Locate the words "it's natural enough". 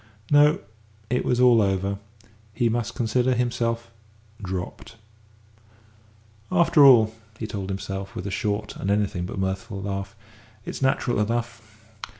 10.65-11.85